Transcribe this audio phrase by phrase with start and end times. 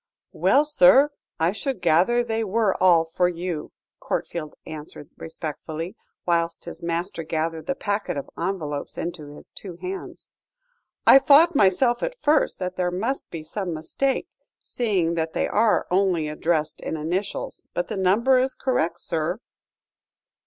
[0.33, 6.81] "Well, sir, I should gather they were all for you," Courtfield answered respectfully, whilst his
[6.81, 10.27] master gathered the packet of envelopes into his two hands.
[11.05, 14.27] "I thought myself at first that there must be some mistake,
[14.63, 17.61] seeing that they are only addressed in initials.
[17.75, 19.37] But the number is correct, sir."